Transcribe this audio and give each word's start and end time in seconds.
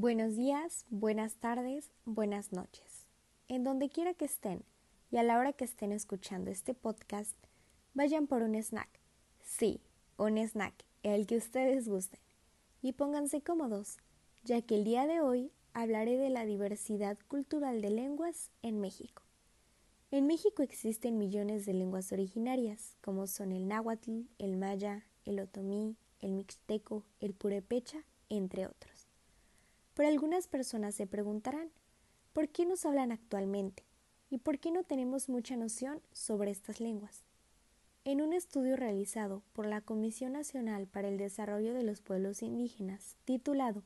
Buenos 0.00 0.36
días, 0.36 0.86
buenas 0.90 1.34
tardes, 1.38 1.90
buenas 2.04 2.52
noches. 2.52 3.08
En 3.48 3.64
donde 3.64 3.88
quiera 3.88 4.14
que 4.14 4.26
estén 4.26 4.62
y 5.10 5.16
a 5.16 5.24
la 5.24 5.36
hora 5.36 5.52
que 5.52 5.64
estén 5.64 5.90
escuchando 5.90 6.52
este 6.52 6.72
podcast, 6.72 7.36
vayan 7.94 8.28
por 8.28 8.44
un 8.44 8.54
snack. 8.54 8.88
Sí, 9.40 9.80
un 10.16 10.38
snack, 10.38 10.84
el 11.02 11.26
que 11.26 11.36
ustedes 11.36 11.88
gusten. 11.88 12.20
Y 12.80 12.92
pónganse 12.92 13.40
cómodos, 13.40 13.96
ya 14.44 14.62
que 14.62 14.76
el 14.76 14.84
día 14.84 15.08
de 15.08 15.20
hoy 15.20 15.50
hablaré 15.72 16.16
de 16.16 16.30
la 16.30 16.44
diversidad 16.44 17.18
cultural 17.26 17.82
de 17.82 17.90
lenguas 17.90 18.52
en 18.62 18.80
México. 18.80 19.24
En 20.12 20.28
México 20.28 20.62
existen 20.62 21.18
millones 21.18 21.66
de 21.66 21.74
lenguas 21.74 22.12
originarias, 22.12 22.96
como 23.00 23.26
son 23.26 23.50
el 23.50 23.66
náhuatl, 23.66 24.28
el 24.38 24.58
maya, 24.58 25.06
el 25.24 25.40
otomí, 25.40 25.96
el 26.20 26.34
mixteco, 26.34 27.02
el 27.18 27.34
purepecha, 27.34 28.04
entre 28.28 28.68
otros. 28.68 28.97
Pero 29.98 30.10
algunas 30.10 30.46
personas 30.46 30.94
se 30.94 31.08
preguntarán, 31.08 31.72
¿por 32.32 32.48
qué 32.50 32.64
nos 32.64 32.86
hablan 32.86 33.10
actualmente? 33.10 33.82
¿Y 34.30 34.38
por 34.38 34.60
qué 34.60 34.70
no 34.70 34.84
tenemos 34.84 35.28
mucha 35.28 35.56
noción 35.56 36.00
sobre 36.12 36.52
estas 36.52 36.78
lenguas? 36.78 37.24
En 38.04 38.22
un 38.22 38.32
estudio 38.32 38.76
realizado 38.76 39.42
por 39.52 39.66
la 39.66 39.80
Comisión 39.80 40.34
Nacional 40.34 40.86
para 40.86 41.08
el 41.08 41.18
Desarrollo 41.18 41.74
de 41.74 41.82
los 41.82 42.00
Pueblos 42.00 42.42
Indígenas, 42.42 43.16
titulado 43.24 43.82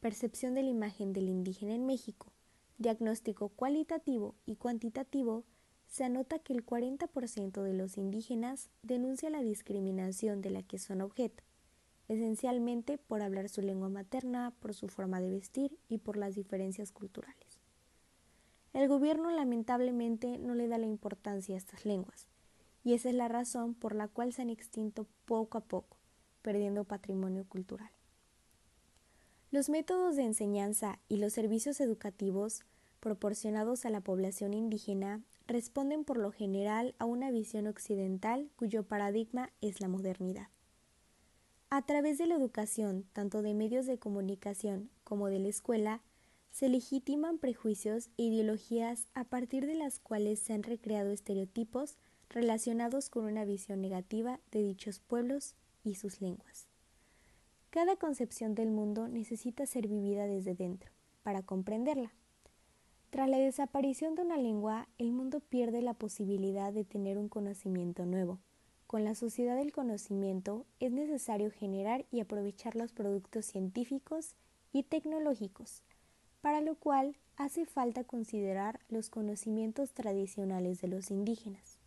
Percepción 0.00 0.52
de 0.52 0.64
la 0.64 0.68
imagen 0.68 1.14
del 1.14 1.30
indígena 1.30 1.74
en 1.74 1.86
México, 1.86 2.30
diagnóstico 2.76 3.48
cualitativo 3.48 4.34
y 4.44 4.56
cuantitativo, 4.56 5.44
se 5.86 6.04
anota 6.04 6.40
que 6.40 6.52
el 6.52 6.66
40% 6.66 7.62
de 7.62 7.72
los 7.72 7.96
indígenas 7.96 8.68
denuncia 8.82 9.30
la 9.30 9.40
discriminación 9.40 10.42
de 10.42 10.50
la 10.50 10.62
que 10.62 10.78
son 10.78 11.00
objeto, 11.00 11.42
esencialmente 12.08 12.98
por 12.98 13.22
hablar 13.22 13.48
su 13.48 13.62
lengua 13.62 13.88
materna, 13.88 14.52
por 14.60 14.74
su 14.74 14.88
forma 14.88 15.20
de 15.20 15.30
vestir 15.30 15.78
y 15.88 15.98
por 15.98 16.16
las 16.16 16.34
diferencias 16.34 16.92
culturales. 16.92 17.60
El 18.72 18.88
gobierno 18.88 19.30
lamentablemente 19.30 20.38
no 20.38 20.54
le 20.54 20.68
da 20.68 20.78
la 20.78 20.86
importancia 20.86 21.54
a 21.54 21.58
estas 21.58 21.84
lenguas, 21.84 22.26
y 22.82 22.94
esa 22.94 23.08
es 23.08 23.14
la 23.14 23.28
razón 23.28 23.74
por 23.74 23.94
la 23.94 24.08
cual 24.08 24.32
se 24.32 24.42
han 24.42 24.50
extinto 24.50 25.06
poco 25.24 25.58
a 25.58 25.62
poco, 25.62 25.96
perdiendo 26.42 26.84
patrimonio 26.84 27.44
cultural. 27.48 27.90
Los 29.50 29.68
métodos 29.68 30.16
de 30.16 30.24
enseñanza 30.24 30.98
y 31.08 31.18
los 31.18 31.32
servicios 31.32 31.80
educativos 31.80 32.64
proporcionados 32.98 33.84
a 33.84 33.90
la 33.90 34.00
población 34.00 34.52
indígena 34.54 35.22
responden 35.46 36.04
por 36.04 36.18
lo 36.18 36.32
general 36.32 36.94
a 36.98 37.04
una 37.04 37.30
visión 37.30 37.66
occidental 37.66 38.50
cuyo 38.56 38.82
paradigma 38.82 39.52
es 39.60 39.80
la 39.80 39.88
modernidad. 39.88 40.48
A 41.76 41.82
través 41.82 42.18
de 42.18 42.28
la 42.28 42.36
educación, 42.36 43.04
tanto 43.12 43.42
de 43.42 43.52
medios 43.52 43.84
de 43.84 43.98
comunicación 43.98 44.90
como 45.02 45.26
de 45.26 45.40
la 45.40 45.48
escuela, 45.48 46.02
se 46.52 46.68
legitiman 46.68 47.38
prejuicios 47.38 48.10
e 48.16 48.22
ideologías 48.22 49.08
a 49.12 49.24
partir 49.24 49.66
de 49.66 49.74
las 49.74 49.98
cuales 49.98 50.38
se 50.38 50.52
han 50.52 50.62
recreado 50.62 51.10
estereotipos 51.10 51.96
relacionados 52.30 53.10
con 53.10 53.24
una 53.24 53.44
visión 53.44 53.80
negativa 53.80 54.38
de 54.52 54.62
dichos 54.62 55.00
pueblos 55.00 55.56
y 55.82 55.96
sus 55.96 56.20
lenguas. 56.20 56.68
Cada 57.70 57.96
concepción 57.96 58.54
del 58.54 58.70
mundo 58.70 59.08
necesita 59.08 59.66
ser 59.66 59.88
vivida 59.88 60.28
desde 60.28 60.54
dentro, 60.54 60.92
para 61.24 61.42
comprenderla. 61.42 62.12
Tras 63.10 63.28
la 63.28 63.38
desaparición 63.38 64.14
de 64.14 64.22
una 64.22 64.36
lengua, 64.36 64.86
el 64.96 65.10
mundo 65.10 65.40
pierde 65.40 65.82
la 65.82 65.94
posibilidad 65.94 66.72
de 66.72 66.84
tener 66.84 67.18
un 67.18 67.28
conocimiento 67.28 68.06
nuevo, 68.06 68.38
con 68.86 69.04
la 69.04 69.14
sociedad 69.14 69.56
del 69.56 69.72
conocimiento 69.72 70.66
es 70.80 70.92
necesario 70.92 71.50
generar 71.50 72.04
y 72.10 72.20
aprovechar 72.20 72.76
los 72.76 72.92
productos 72.92 73.46
científicos 73.46 74.34
y 74.72 74.82
tecnológicos, 74.82 75.82
para 76.40 76.60
lo 76.60 76.74
cual 76.74 77.16
hace 77.36 77.64
falta 77.64 78.04
considerar 78.04 78.80
los 78.88 79.10
conocimientos 79.10 79.92
tradicionales 79.92 80.80
de 80.80 80.88
los 80.88 81.10
indígenas. 81.10 81.78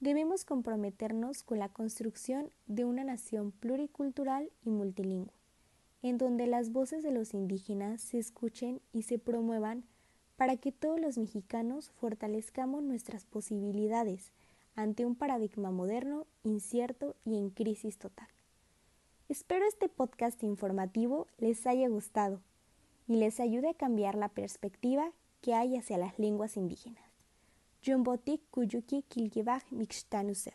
Debemos 0.00 0.44
comprometernos 0.44 1.42
con 1.42 1.58
la 1.58 1.68
construcción 1.68 2.50
de 2.66 2.84
una 2.84 3.04
nación 3.04 3.52
pluricultural 3.52 4.50
y 4.64 4.70
multilingüe, 4.70 5.32
en 6.02 6.16
donde 6.16 6.46
las 6.46 6.72
voces 6.72 7.02
de 7.02 7.12
los 7.12 7.34
indígenas 7.34 8.00
se 8.00 8.18
escuchen 8.18 8.80
y 8.92 9.02
se 9.02 9.18
promuevan 9.18 9.84
para 10.36 10.56
que 10.56 10.72
todos 10.72 10.98
los 10.98 11.18
mexicanos 11.18 11.90
fortalezcamos 11.90 12.82
nuestras 12.82 13.26
posibilidades 13.26 14.32
ante 14.80 15.04
un 15.04 15.14
paradigma 15.14 15.70
moderno, 15.70 16.26
incierto 16.42 17.14
y 17.24 17.36
en 17.36 17.50
crisis 17.50 17.98
total. 17.98 18.28
Espero 19.28 19.66
este 19.66 19.88
podcast 19.88 20.42
informativo 20.42 21.26
les 21.38 21.66
haya 21.66 21.88
gustado 21.88 22.40
y 23.06 23.16
les 23.16 23.40
ayude 23.40 23.70
a 23.70 23.74
cambiar 23.74 24.14
la 24.14 24.28
perspectiva 24.28 25.12
que 25.40 25.54
hay 25.54 25.76
hacia 25.76 25.98
las 25.98 26.18
lenguas 26.18 26.56
indígenas. 26.56 27.04
Jumbotik 27.84 28.42
Kuyuki 28.50 29.02
Kilgibaj 29.02 29.62
Mixtanusev 29.70 30.54